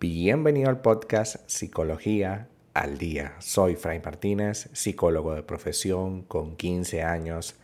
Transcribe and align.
Bienvenido 0.00 0.70
al 0.70 0.80
podcast 0.80 1.36
Psicología 1.46 2.48
al 2.72 2.96
Día. 2.96 3.34
Soy 3.38 3.76
Fray 3.76 4.00
Martínez, 4.02 4.70
psicólogo 4.72 5.34
de 5.34 5.42
profesión 5.42 6.22
con 6.22 6.56
15 6.56 7.02
años 7.02 7.56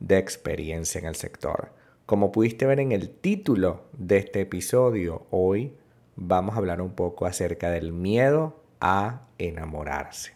de 0.00 0.18
experiencia 0.18 0.98
en 0.98 1.06
el 1.06 1.14
sector. 1.14 1.70
Como 2.04 2.32
pudiste 2.32 2.66
ver 2.66 2.80
en 2.80 2.90
el 2.90 3.10
título 3.10 3.84
de 3.96 4.16
este 4.16 4.40
episodio, 4.40 5.28
hoy 5.30 5.76
vamos 6.16 6.56
a 6.56 6.58
hablar 6.58 6.80
un 6.80 6.90
poco 6.96 7.26
acerca 7.26 7.70
del 7.70 7.92
miedo 7.92 8.60
a 8.80 9.28
enamorarse. 9.38 10.32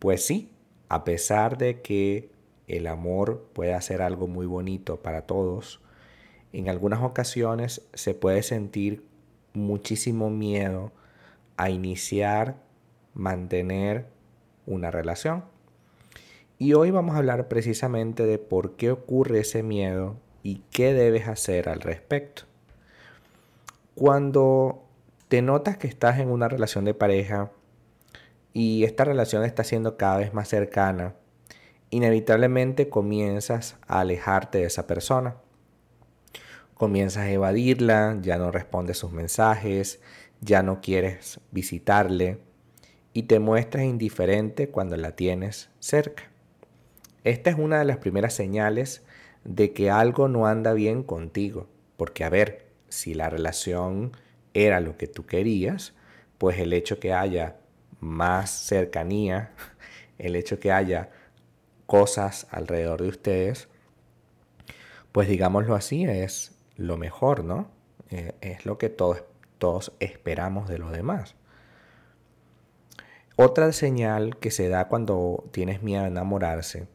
Pues 0.00 0.26
sí, 0.26 0.50
a 0.88 1.04
pesar 1.04 1.56
de 1.56 1.82
que 1.82 2.30
el 2.66 2.88
amor 2.88 3.48
puede 3.52 3.80
ser 3.80 4.02
algo 4.02 4.26
muy 4.26 4.46
bonito 4.46 5.00
para 5.02 5.22
todos, 5.22 5.80
en 6.52 6.68
algunas 6.68 7.02
ocasiones 7.02 7.86
se 7.94 8.14
puede 8.14 8.42
sentir 8.42 9.05
muchísimo 9.56 10.30
miedo 10.30 10.92
a 11.56 11.70
iniciar, 11.70 12.56
mantener 13.14 14.06
una 14.66 14.90
relación. 14.90 15.44
Y 16.58 16.74
hoy 16.74 16.90
vamos 16.90 17.14
a 17.14 17.18
hablar 17.18 17.48
precisamente 17.48 18.24
de 18.24 18.38
por 18.38 18.76
qué 18.76 18.90
ocurre 18.90 19.40
ese 19.40 19.62
miedo 19.62 20.16
y 20.42 20.62
qué 20.70 20.92
debes 20.94 21.28
hacer 21.28 21.68
al 21.68 21.80
respecto. 21.80 22.42
Cuando 23.94 24.84
te 25.28 25.42
notas 25.42 25.76
que 25.76 25.88
estás 25.88 26.18
en 26.18 26.30
una 26.30 26.48
relación 26.48 26.84
de 26.84 26.94
pareja 26.94 27.50
y 28.52 28.84
esta 28.84 29.04
relación 29.04 29.44
está 29.44 29.64
siendo 29.64 29.96
cada 29.96 30.18
vez 30.18 30.32
más 30.34 30.48
cercana, 30.48 31.14
inevitablemente 31.90 32.88
comienzas 32.88 33.76
a 33.86 34.00
alejarte 34.00 34.58
de 34.58 34.64
esa 34.64 34.86
persona 34.86 35.36
comienzas 36.76 37.24
a 37.24 37.30
evadirla, 37.30 38.18
ya 38.20 38.36
no 38.36 38.50
respondes 38.50 38.98
sus 38.98 39.10
mensajes, 39.10 40.00
ya 40.40 40.62
no 40.62 40.80
quieres 40.80 41.40
visitarle 41.50 42.38
y 43.12 43.24
te 43.24 43.38
muestras 43.38 43.84
indiferente 43.84 44.68
cuando 44.68 44.96
la 44.96 45.16
tienes 45.16 45.70
cerca. 45.80 46.24
Esta 47.24 47.50
es 47.50 47.56
una 47.58 47.78
de 47.78 47.86
las 47.86 47.96
primeras 47.96 48.34
señales 48.34 49.02
de 49.44 49.72
que 49.72 49.90
algo 49.90 50.28
no 50.28 50.46
anda 50.46 50.74
bien 50.74 51.02
contigo, 51.02 51.66
porque 51.96 52.24
a 52.24 52.28
ver, 52.28 52.66
si 52.88 53.14
la 53.14 53.30
relación 53.30 54.12
era 54.52 54.80
lo 54.80 54.96
que 54.96 55.06
tú 55.06 55.24
querías, 55.24 55.94
pues 56.38 56.58
el 56.58 56.72
hecho 56.72 57.00
que 57.00 57.12
haya 57.12 57.56
más 58.00 58.50
cercanía, 58.50 59.52
el 60.18 60.36
hecho 60.36 60.60
que 60.60 60.72
haya 60.72 61.10
cosas 61.86 62.46
alrededor 62.50 63.02
de 63.02 63.08
ustedes, 63.08 63.68
pues 65.12 65.28
digámoslo 65.28 65.74
así, 65.74 66.04
es 66.04 66.55
lo 66.76 66.96
mejor, 66.96 67.44
¿no? 67.44 67.68
Eh, 68.10 68.34
es 68.40 68.66
lo 68.66 68.78
que 68.78 68.88
todos, 68.88 69.24
todos 69.58 69.92
esperamos 70.00 70.68
de 70.68 70.78
los 70.78 70.92
demás. 70.92 71.34
Otra 73.36 73.72
señal 73.72 74.38
que 74.38 74.50
se 74.50 74.68
da 74.68 74.88
cuando 74.88 75.44
tienes 75.52 75.82
miedo 75.82 76.04
a 76.04 76.08
enamorarse 76.08 76.88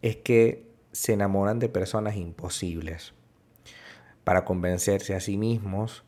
es 0.00 0.16
que 0.16 0.66
se 0.92 1.12
enamoran 1.12 1.58
de 1.58 1.68
personas 1.68 2.16
imposibles 2.16 3.12
para 4.24 4.44
convencerse 4.44 5.14
a 5.14 5.20
sí 5.20 5.36
mismos 5.36 6.04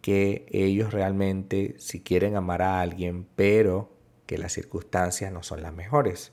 que 0.00 0.46
ellos 0.50 0.92
realmente 0.92 1.76
si 1.78 2.00
quieren 2.02 2.34
amar 2.34 2.60
a 2.62 2.80
alguien, 2.80 3.26
pero 3.36 3.92
que 4.26 4.36
las 4.36 4.52
circunstancias 4.52 5.32
no 5.32 5.44
son 5.44 5.62
las 5.62 5.72
mejores. 5.72 6.32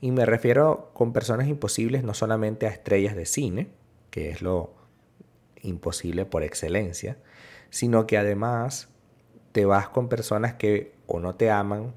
Y 0.00 0.10
me 0.10 0.26
refiero 0.26 0.90
con 0.92 1.14
personas 1.14 1.48
imposibles 1.48 2.04
no 2.04 2.12
solamente 2.12 2.66
a 2.66 2.70
estrellas 2.70 3.16
de 3.16 3.24
cine, 3.24 3.68
que 4.10 4.28
es 4.28 4.42
lo, 4.42 4.74
imposible 5.64 6.24
por 6.24 6.42
excelencia, 6.42 7.18
sino 7.70 8.06
que 8.06 8.16
además 8.16 8.88
te 9.52 9.64
vas 9.64 9.88
con 9.88 10.08
personas 10.08 10.54
que 10.54 10.94
o 11.06 11.20
no 11.20 11.34
te 11.34 11.50
aman, 11.50 11.92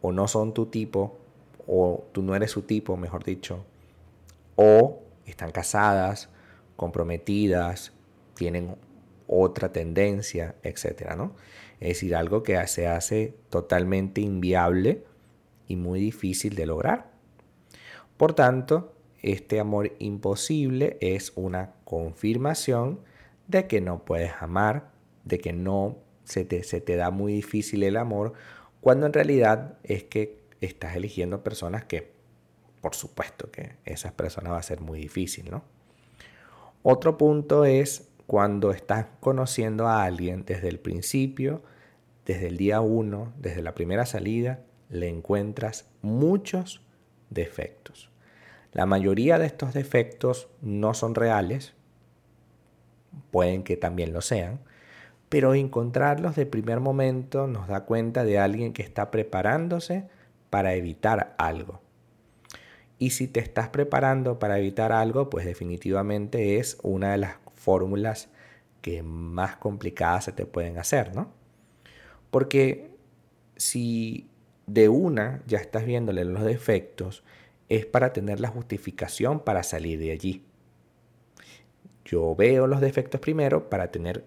o 0.00 0.12
no 0.12 0.28
son 0.28 0.52
tu 0.52 0.66
tipo, 0.66 1.18
o 1.66 2.04
tú 2.12 2.22
no 2.22 2.34
eres 2.34 2.50
su 2.50 2.62
tipo, 2.62 2.96
mejor 2.96 3.24
dicho, 3.24 3.64
o 4.56 5.02
están 5.26 5.52
casadas, 5.52 6.28
comprometidas, 6.76 7.92
tienen 8.34 8.76
otra 9.26 9.72
tendencia, 9.72 10.56
etcétera, 10.62 11.16
¿no? 11.16 11.34
Es 11.80 11.88
decir, 11.88 12.14
algo 12.14 12.42
que 12.42 12.64
se 12.66 12.86
hace 12.86 13.34
totalmente 13.48 14.20
inviable 14.20 15.04
y 15.68 15.76
muy 15.76 16.00
difícil 16.00 16.54
de 16.54 16.66
lograr. 16.66 17.10
Por 18.16 18.34
tanto, 18.34 18.91
este 19.22 19.60
amor 19.60 19.92
imposible 19.98 20.98
es 21.00 21.32
una 21.36 21.74
confirmación 21.84 23.00
de 23.46 23.66
que 23.66 23.80
no 23.80 24.04
puedes 24.04 24.32
amar, 24.40 24.90
de 25.24 25.38
que 25.38 25.52
no 25.52 25.98
se 26.24 26.44
te, 26.44 26.62
se 26.64 26.80
te 26.80 26.96
da 26.96 27.10
muy 27.10 27.32
difícil 27.32 27.82
el 27.82 27.96
amor, 27.96 28.32
cuando 28.80 29.06
en 29.06 29.12
realidad 29.12 29.78
es 29.84 30.04
que 30.04 30.42
estás 30.60 30.96
eligiendo 30.96 31.42
personas 31.42 31.84
que, 31.84 32.12
por 32.80 32.94
supuesto 32.94 33.50
que 33.50 33.76
esas 33.84 34.12
personas 34.12 34.52
va 34.52 34.58
a 34.58 34.62
ser 34.62 34.80
muy 34.80 35.00
difícil, 35.00 35.50
¿no? 35.50 35.62
Otro 36.82 37.16
punto 37.16 37.64
es 37.64 38.08
cuando 38.26 38.72
estás 38.72 39.06
conociendo 39.20 39.86
a 39.86 40.02
alguien 40.02 40.44
desde 40.44 40.68
el 40.68 40.80
principio, 40.80 41.62
desde 42.26 42.48
el 42.48 42.56
día 42.56 42.80
uno, 42.80 43.32
desde 43.38 43.62
la 43.62 43.74
primera 43.74 44.06
salida, 44.06 44.64
le 44.88 45.08
encuentras 45.08 45.88
muchos 46.02 46.82
defectos. 47.30 48.11
La 48.72 48.86
mayoría 48.86 49.38
de 49.38 49.46
estos 49.46 49.74
defectos 49.74 50.48
no 50.60 50.94
son 50.94 51.14
reales, 51.14 51.74
pueden 53.30 53.62
que 53.62 53.76
también 53.76 54.12
lo 54.12 54.22
sean, 54.22 54.60
pero 55.28 55.54
encontrarlos 55.54 56.36
de 56.36 56.46
primer 56.46 56.80
momento 56.80 57.46
nos 57.46 57.68
da 57.68 57.84
cuenta 57.84 58.24
de 58.24 58.38
alguien 58.38 58.72
que 58.72 58.82
está 58.82 59.10
preparándose 59.10 60.08
para 60.50 60.74
evitar 60.74 61.34
algo. 61.38 61.80
Y 62.98 63.10
si 63.10 63.26
te 63.26 63.40
estás 63.40 63.68
preparando 63.68 64.38
para 64.38 64.58
evitar 64.58 64.92
algo, 64.92 65.28
pues 65.28 65.44
definitivamente 65.44 66.58
es 66.58 66.78
una 66.82 67.12
de 67.12 67.18
las 67.18 67.36
fórmulas 67.54 68.28
que 68.80 69.02
más 69.02 69.56
complicadas 69.56 70.24
se 70.24 70.32
te 70.32 70.46
pueden 70.46 70.78
hacer, 70.78 71.14
¿no? 71.14 71.32
Porque 72.30 72.90
si 73.56 74.28
de 74.66 74.88
una 74.88 75.42
ya 75.46 75.58
estás 75.58 75.84
viéndole 75.84 76.24
los 76.24 76.44
defectos, 76.44 77.24
es 77.76 77.86
para 77.86 78.12
tener 78.12 78.38
la 78.38 78.48
justificación 78.48 79.40
para 79.40 79.62
salir 79.62 79.98
de 79.98 80.12
allí. 80.12 80.44
Yo 82.04 82.34
veo 82.36 82.66
los 82.66 82.82
defectos 82.82 83.18
primero 83.18 83.70
para 83.70 83.90
tener 83.90 84.26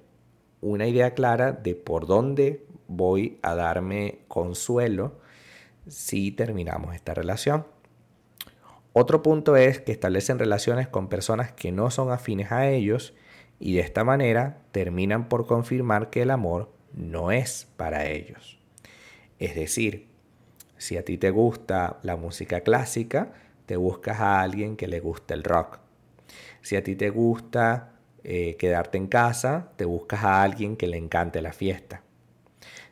una 0.62 0.88
idea 0.88 1.14
clara 1.14 1.52
de 1.52 1.76
por 1.76 2.08
dónde 2.08 2.66
voy 2.88 3.38
a 3.44 3.54
darme 3.54 4.22
consuelo 4.28 5.20
si 5.88 6.32
terminamos 6.32 6.96
esta 6.96 7.14
relación. 7.14 7.68
Otro 8.94 9.22
punto 9.22 9.56
es 9.56 9.80
que 9.80 9.92
establecen 9.92 10.40
relaciones 10.40 10.88
con 10.88 11.08
personas 11.08 11.52
que 11.52 11.72
no 11.72 11.92
son 11.92 12.12
afines 12.12 12.52
a 12.52 12.68
ellos 12.68 13.14
y 13.60 13.76
de 13.76 13.82
esta 13.82 14.04
manera 14.04 14.64
terminan 14.72 15.30
por 15.30 15.46
confirmar 15.46 16.10
que 16.10 16.24
el 16.24 16.32
amor 16.32 16.72
no 16.94 17.32
es 17.32 17.68
para 17.78 18.08
ellos. 18.08 18.58
Es 19.38 19.54
decir, 19.54 20.15
si 20.78 20.98
a 20.98 21.06
ti 21.06 21.18
te 21.18 21.30
gusta 21.30 22.00
la 22.04 22.16
música 22.16 22.62
clásica, 22.62 23.34
te 23.66 23.78
buscas 23.78 24.20
a 24.20 24.42
alguien 24.42 24.76
que 24.76 24.88
le 24.88 25.00
guste 25.00 25.34
el 25.34 25.44
rock. 25.44 25.80
Si 26.62 26.76
a 26.76 26.84
ti 26.84 26.96
te 26.96 27.10
gusta 27.10 27.94
eh, 28.24 28.56
quedarte 28.58 28.98
en 28.98 29.08
casa, 29.08 29.72
te 29.76 29.86
buscas 29.86 30.24
a 30.24 30.44
alguien 30.44 30.76
que 30.76 30.88
le 30.88 30.98
encante 30.98 31.42
la 31.42 31.54
fiesta. 31.54 32.02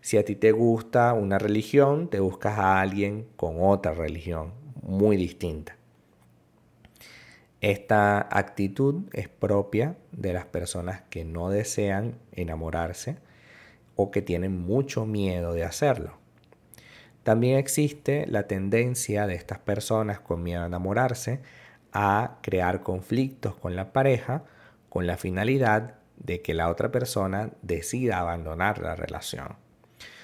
Si 0.02 0.18
a 0.18 0.26
ti 0.26 0.36
te 0.36 0.52
gusta 0.52 1.14
una 1.14 1.40
religión, 1.40 2.10
te 2.10 2.20
buscas 2.20 2.60
a 2.60 2.82
alguien 2.82 3.28
con 3.36 3.58
otra 3.60 3.94
religión 3.94 4.54
muy 4.82 5.18
distinta. 5.18 5.78
Esta 7.62 8.28
actitud 8.30 9.04
es 9.14 9.30
propia 9.30 9.96
de 10.12 10.34
las 10.34 10.46
personas 10.46 11.02
que 11.10 11.24
no 11.24 11.50
desean 11.50 12.20
enamorarse 12.34 13.18
o 13.96 14.12
que 14.12 14.22
tienen 14.22 14.60
mucho 14.60 15.06
miedo 15.06 15.54
de 15.54 15.64
hacerlo. 15.64 16.23
También 17.24 17.58
existe 17.58 18.26
la 18.28 18.48
tendencia 18.48 19.28
de 19.28 19.36
estas 19.36 19.60
personas 19.60 20.20
con 20.20 20.44
miedo 20.44 20.64
a 20.64 20.68
enamorarse 20.68 21.42
a 21.94 22.40
crear 22.42 22.84
conflictos 22.84 23.56
con 23.56 23.76
la 23.76 23.94
pareja 23.94 24.44
con 24.90 25.08
la 25.08 25.18
finalidad 25.18 25.96
de 26.18 26.42
que 26.42 26.54
la 26.54 26.70
otra 26.70 26.92
persona 26.92 27.52
decida 27.62 28.20
abandonar 28.20 28.80
la 28.80 28.96
relación. 28.96 29.56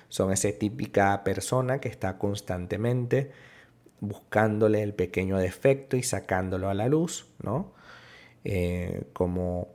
Son 0.10 0.32
esa 0.32 0.52
típica 0.52 1.24
persona 1.24 1.80
que 1.80 1.88
está 1.88 2.18
constantemente 2.18 3.32
buscándole 4.00 4.84
el 4.84 4.94
pequeño 4.94 5.38
defecto 5.38 5.98
y 5.98 6.04
sacándolo 6.04 6.70
a 6.70 6.74
la 6.74 6.88
luz, 6.88 7.28
¿no? 7.42 7.74
Eh, 8.44 9.04
como, 9.14 9.70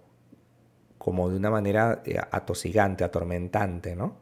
como 0.99 1.29
de 1.29 1.37
una 1.37 1.51
manera 1.51 2.03
eh, 2.05 2.19
atosigante, 2.31 3.05
atormentante, 3.05 3.97
¿no? 3.97 4.17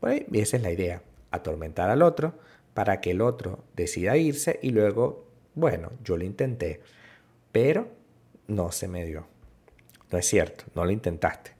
Pues, 0.00 0.22
y 0.30 0.40
esa 0.40 0.56
es 0.56 0.62
la 0.62 0.70
idea 0.70 1.02
atormentar 1.32 1.90
al 1.90 2.02
otro 2.02 2.34
para 2.74 3.00
que 3.00 3.10
el 3.10 3.20
otro 3.20 3.64
decida 3.74 4.16
irse 4.16 4.58
y 4.62 4.70
luego, 4.70 5.26
bueno, 5.54 5.90
yo 6.04 6.16
lo 6.16 6.24
intenté, 6.24 6.80
pero 7.50 7.88
no 8.46 8.72
se 8.72 8.88
me 8.88 9.04
dio. 9.04 9.26
No 10.10 10.18
es 10.18 10.26
cierto, 10.26 10.64
no 10.74 10.84
lo 10.84 10.90
intentaste. 10.90 11.52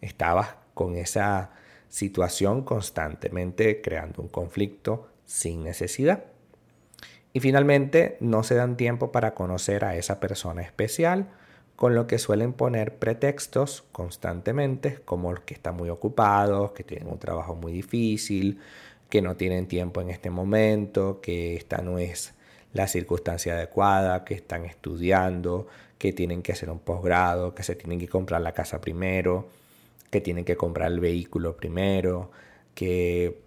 Estabas 0.00 0.56
con 0.74 0.96
esa 0.96 1.50
situación 1.88 2.62
constantemente 2.62 3.80
creando 3.80 4.20
un 4.20 4.28
conflicto 4.28 5.08
sin 5.24 5.62
necesidad. 5.62 6.24
Y 7.32 7.40
finalmente, 7.40 8.16
no 8.20 8.42
se 8.42 8.54
dan 8.54 8.76
tiempo 8.76 9.10
para 9.10 9.34
conocer 9.34 9.84
a 9.84 9.96
esa 9.96 10.20
persona 10.20 10.62
especial, 10.62 11.30
con 11.76 11.94
lo 11.94 12.06
que 12.06 12.18
suelen 12.18 12.52
poner 12.52 12.98
pretextos 12.98 13.84
constantemente, 13.90 15.00
como 15.04 15.34
que 15.34 15.54
están 15.54 15.76
muy 15.76 15.88
ocupados, 15.88 16.72
que 16.72 16.84
tienen 16.84 17.08
un 17.08 17.18
trabajo 17.18 17.56
muy 17.56 17.72
difícil, 17.72 18.60
que 19.14 19.22
no 19.22 19.36
tienen 19.36 19.68
tiempo 19.68 20.00
en 20.00 20.10
este 20.10 20.28
momento, 20.28 21.20
que 21.20 21.54
esta 21.54 21.80
no 21.82 22.00
es 22.00 22.34
la 22.72 22.88
circunstancia 22.88 23.54
adecuada, 23.54 24.24
que 24.24 24.34
están 24.34 24.64
estudiando, 24.64 25.68
que 25.98 26.12
tienen 26.12 26.42
que 26.42 26.50
hacer 26.50 26.68
un 26.68 26.80
posgrado, 26.80 27.54
que 27.54 27.62
se 27.62 27.76
tienen 27.76 28.00
que 28.00 28.08
comprar 28.08 28.40
la 28.40 28.50
casa 28.54 28.80
primero, 28.80 29.48
que 30.10 30.20
tienen 30.20 30.44
que 30.44 30.56
comprar 30.56 30.90
el 30.90 30.98
vehículo 30.98 31.56
primero, 31.56 32.32
que 32.74 33.38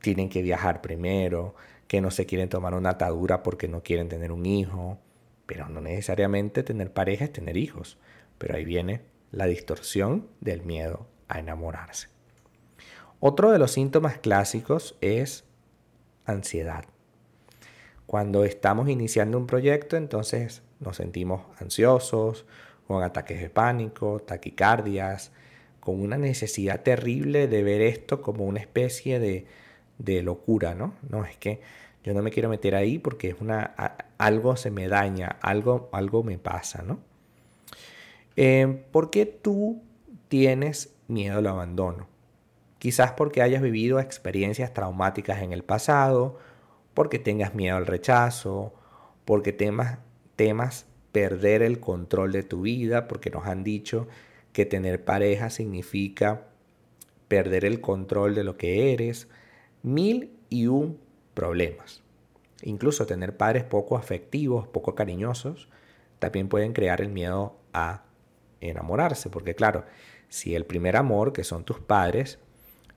tienen 0.00 0.30
que 0.30 0.40
viajar 0.40 0.80
primero, 0.80 1.54
que 1.86 2.00
no 2.00 2.10
se 2.10 2.24
quieren 2.24 2.48
tomar 2.48 2.72
una 2.72 2.88
atadura 2.88 3.42
porque 3.42 3.68
no 3.68 3.82
quieren 3.82 4.08
tener 4.08 4.32
un 4.32 4.46
hijo, 4.46 4.96
pero 5.44 5.68
no 5.68 5.82
necesariamente 5.82 6.62
tener 6.62 6.94
pareja 6.94 7.26
es 7.26 7.32
tener 7.34 7.58
hijos. 7.58 7.98
Pero 8.38 8.56
ahí 8.56 8.64
viene 8.64 9.02
la 9.32 9.44
distorsión 9.44 10.28
del 10.40 10.62
miedo 10.62 11.06
a 11.28 11.40
enamorarse. 11.40 12.08
Otro 13.20 13.50
de 13.50 13.58
los 13.58 13.72
síntomas 13.72 14.18
clásicos 14.18 14.96
es 15.00 15.44
ansiedad. 16.24 16.84
Cuando 18.06 18.44
estamos 18.44 18.88
iniciando 18.88 19.36
un 19.36 19.46
proyecto, 19.46 19.96
entonces 19.96 20.62
nos 20.80 20.96
sentimos 20.96 21.42
ansiosos, 21.60 22.46
con 22.86 23.02
ataques 23.02 23.40
de 23.40 23.50
pánico, 23.50 24.20
taquicardias, 24.20 25.32
con 25.80 26.00
una 26.00 26.16
necesidad 26.16 26.82
terrible 26.82 27.48
de 27.48 27.62
ver 27.62 27.82
esto 27.82 28.22
como 28.22 28.46
una 28.46 28.60
especie 28.60 29.18
de, 29.18 29.46
de 29.98 30.22
locura, 30.22 30.74
¿no? 30.74 30.94
No 31.08 31.24
es 31.24 31.36
que 31.36 31.60
yo 32.04 32.14
no 32.14 32.22
me 32.22 32.30
quiero 32.30 32.48
meter 32.48 32.74
ahí 32.74 32.98
porque 32.98 33.30
es 33.30 33.40
una, 33.40 33.74
algo 34.16 34.56
se 34.56 34.70
me 34.70 34.88
daña, 34.88 35.36
algo, 35.42 35.88
algo 35.92 36.22
me 36.22 36.38
pasa, 36.38 36.82
¿no? 36.82 37.00
Eh, 38.36 38.84
¿Por 38.92 39.10
qué 39.10 39.26
tú 39.26 39.82
tienes 40.28 40.94
miedo 41.08 41.38
al 41.38 41.46
abandono? 41.48 42.06
Quizás 42.78 43.12
porque 43.12 43.42
hayas 43.42 43.62
vivido 43.62 43.98
experiencias 43.98 44.72
traumáticas 44.72 45.42
en 45.42 45.52
el 45.52 45.64
pasado, 45.64 46.38
porque 46.94 47.18
tengas 47.18 47.54
miedo 47.54 47.76
al 47.76 47.86
rechazo, 47.86 48.72
porque 49.24 49.52
temas, 49.52 49.98
temas 50.36 50.86
perder 51.12 51.62
el 51.62 51.80
control 51.80 52.32
de 52.32 52.42
tu 52.42 52.62
vida, 52.62 53.08
porque 53.08 53.30
nos 53.30 53.46
han 53.46 53.64
dicho 53.64 54.06
que 54.52 54.64
tener 54.66 55.04
pareja 55.04 55.50
significa 55.50 56.46
perder 57.28 57.64
el 57.64 57.80
control 57.80 58.34
de 58.34 58.44
lo 58.44 58.56
que 58.56 58.92
eres, 58.92 59.28
mil 59.82 60.32
y 60.48 60.66
un 60.66 60.98
problemas. 61.34 62.02
Incluso 62.62 63.06
tener 63.06 63.36
padres 63.36 63.64
poco 63.64 63.96
afectivos, 63.96 64.66
poco 64.66 64.94
cariñosos, 64.94 65.68
también 66.18 66.48
pueden 66.48 66.72
crear 66.72 67.00
el 67.00 67.08
miedo 67.08 67.56
a 67.72 68.02
enamorarse, 68.60 69.30
porque 69.30 69.54
claro, 69.54 69.84
si 70.28 70.54
el 70.54 70.64
primer 70.64 70.96
amor, 70.96 71.32
que 71.32 71.44
son 71.44 71.64
tus 71.64 71.78
padres, 71.78 72.38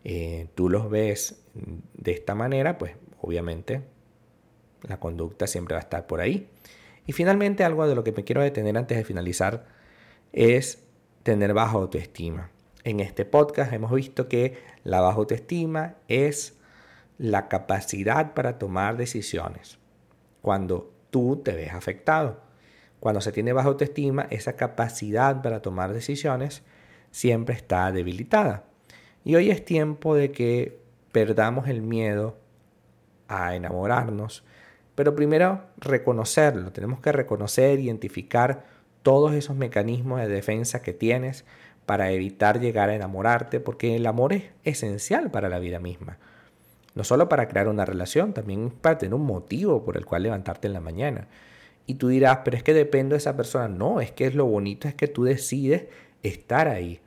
eh, 0.03 0.47
tú 0.55 0.69
los 0.69 0.89
ves 0.89 1.43
de 1.53 2.11
esta 2.11 2.35
manera, 2.35 2.77
pues 2.77 2.95
obviamente 3.21 3.81
la 4.83 4.99
conducta 4.99 5.47
siempre 5.47 5.75
va 5.75 5.79
a 5.79 5.83
estar 5.83 6.07
por 6.07 6.21
ahí. 6.21 6.49
Y 7.05 7.13
finalmente 7.13 7.63
algo 7.63 7.87
de 7.87 7.95
lo 7.95 8.03
que 8.03 8.11
me 8.11 8.23
quiero 8.23 8.41
detener 8.41 8.77
antes 8.77 8.97
de 8.97 9.03
finalizar 9.03 9.65
es 10.33 10.83
tener 11.23 11.53
baja 11.53 11.73
autoestima. 11.73 12.51
En 12.83 12.99
este 12.99 13.25
podcast 13.25 13.73
hemos 13.73 13.91
visto 13.91 14.27
que 14.27 14.57
la 14.83 15.01
baja 15.01 15.17
autoestima 15.17 15.95
es 16.07 16.57
la 17.17 17.47
capacidad 17.47 18.33
para 18.33 18.57
tomar 18.57 18.97
decisiones 18.97 19.77
cuando 20.41 20.91
tú 21.11 21.41
te 21.43 21.53
ves 21.53 21.73
afectado. 21.73 22.41
Cuando 22.99 23.21
se 23.21 23.31
tiene 23.31 23.53
baja 23.53 23.67
autoestima, 23.67 24.27
esa 24.29 24.55
capacidad 24.55 25.41
para 25.41 25.61
tomar 25.61 25.93
decisiones 25.93 26.63
siempre 27.11 27.55
está 27.55 27.91
debilitada. 27.91 28.65
Y 29.23 29.35
hoy 29.35 29.51
es 29.51 29.63
tiempo 29.63 30.15
de 30.15 30.31
que 30.31 30.79
perdamos 31.11 31.67
el 31.67 31.81
miedo 31.81 32.37
a 33.27 33.55
enamorarnos, 33.55 34.43
pero 34.95 35.15
primero 35.15 35.61
reconocerlo. 35.77 36.71
Tenemos 36.71 36.99
que 36.99 37.11
reconocer, 37.11 37.79
identificar 37.79 38.65
todos 39.03 39.33
esos 39.33 39.55
mecanismos 39.55 40.19
de 40.21 40.27
defensa 40.27 40.81
que 40.81 40.93
tienes 40.93 41.45
para 41.85 42.11
evitar 42.11 42.59
llegar 42.59 42.89
a 42.89 42.95
enamorarte, 42.95 43.59
porque 43.59 43.95
el 43.95 44.05
amor 44.05 44.33
es 44.33 44.43
esencial 44.63 45.31
para 45.31 45.49
la 45.49 45.59
vida 45.59 45.79
misma. 45.79 46.17
No 46.93 47.03
solo 47.03 47.29
para 47.29 47.47
crear 47.47 47.67
una 47.67 47.85
relación, 47.85 48.33
también 48.33 48.69
para 48.69 48.97
tener 48.97 49.13
un 49.13 49.25
motivo 49.25 49.83
por 49.83 49.97
el 49.97 50.05
cual 50.05 50.23
levantarte 50.23 50.67
en 50.67 50.73
la 50.73 50.81
mañana. 50.81 51.27
Y 51.85 51.95
tú 51.95 52.09
dirás, 52.09 52.39
pero 52.43 52.57
es 52.57 52.63
que 52.63 52.73
dependo 52.73 53.13
de 53.13 53.17
esa 53.17 53.35
persona. 53.35 53.67
No, 53.67 54.01
es 54.01 54.11
que 54.11 54.25
es 54.25 54.35
lo 54.35 54.45
bonito 54.45 54.87
es 54.87 54.95
que 54.95 55.07
tú 55.07 55.23
decides 55.23 55.85
estar 56.21 56.67
ahí. 56.67 57.01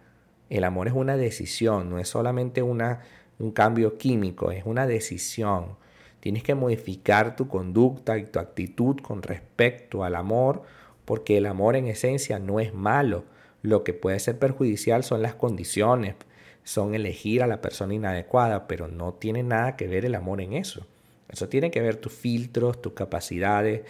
El 0.55 0.63
amor 0.63 0.87
es 0.87 0.95
una 0.95 1.17
decisión, 1.17 1.91
no 1.91 1.99
es 1.99 2.07
solamente 2.07 2.63
una, 2.63 3.01
un 3.41 3.51
cambio 3.51 3.99
químico, 3.99 4.53
es 4.53 4.65
una 4.65 4.87
decisión. 4.87 5.77
Tienes 6.21 6.45
que 6.45 6.55
modificar 6.55 7.35
tu 7.35 7.49
conducta 7.49 8.19
y 8.19 8.27
tu 8.27 8.39
actitud 8.39 9.01
con 9.01 9.23
respecto 9.23 10.05
al 10.05 10.15
amor, 10.15 10.63
porque 11.07 11.39
el 11.39 11.47
amor 11.47 11.75
en 11.75 11.89
esencia 11.89 12.39
no 12.39 12.61
es 12.61 12.73
malo. 12.73 13.25
Lo 13.63 13.83
que 13.83 13.95
puede 13.95 14.21
ser 14.21 14.39
perjudicial 14.39 15.03
son 15.03 15.23
las 15.23 15.35
condiciones, 15.35 16.15
son 16.63 16.95
elegir 16.95 17.43
a 17.43 17.49
la 17.49 17.61
persona 17.61 17.95
inadecuada, 17.95 18.69
pero 18.69 18.87
no 18.87 19.13
tiene 19.15 19.43
nada 19.43 19.75
que 19.75 19.89
ver 19.89 20.05
el 20.05 20.15
amor 20.15 20.41
en 20.41 20.53
eso. 20.53 20.87
Eso 21.29 21.49
tiene 21.49 21.73
que 21.73 21.81
ver 21.81 21.97
tus 21.97 22.13
filtros, 22.13 22.81
tus 22.81 22.93
capacidades, 22.93 23.83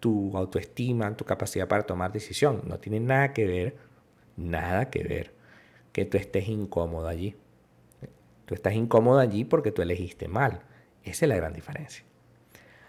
tu 0.00 0.36
autoestima, 0.36 1.16
tu 1.16 1.24
capacidad 1.24 1.66
para 1.66 1.84
tomar 1.84 2.12
decisión. 2.12 2.60
No 2.66 2.78
tiene 2.78 3.00
nada 3.00 3.32
que 3.32 3.46
ver, 3.46 3.76
nada 4.36 4.90
que 4.90 5.02
ver 5.02 5.39
que 5.92 6.04
tú 6.04 6.16
estés 6.16 6.48
incómodo 6.48 7.08
allí. 7.08 7.36
Tú 8.46 8.54
estás 8.54 8.74
incómodo 8.74 9.18
allí 9.18 9.44
porque 9.44 9.72
tú 9.72 9.82
elegiste 9.82 10.28
mal. 10.28 10.62
Esa 11.04 11.24
es 11.24 11.28
la 11.28 11.36
gran 11.36 11.52
diferencia. 11.52 12.04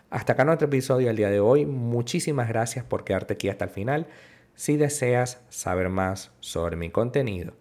Hasta 0.09 0.33
acá 0.33 0.43
nuestro 0.43 0.67
episodio 0.67 1.07
del 1.07 1.15
día 1.15 1.29
de 1.29 1.39
hoy. 1.39 1.65
Muchísimas 1.65 2.49
gracias 2.49 2.83
por 2.83 3.03
quedarte 3.03 3.35
aquí 3.35 3.49
hasta 3.49 3.65
el 3.65 3.71
final. 3.71 4.07
Si 4.55 4.75
deseas 4.75 5.41
saber 5.49 5.89
más 5.89 6.31
sobre 6.41 6.75
mi 6.75 6.89
contenido, 6.89 7.53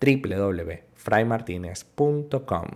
www.fraymartinez.com. 0.00 2.66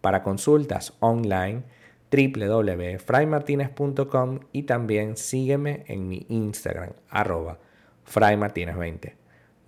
Para 0.00 0.22
consultas 0.22 0.94
online, 1.00 1.64
www.fraymartinez.com 2.10 4.40
y 4.52 4.62
también 4.62 5.16
sígueme 5.16 5.84
en 5.86 6.08
mi 6.08 6.24
Instagram, 6.28 6.92
arroba 7.10 7.58
fraymartinez20. 8.06 9.19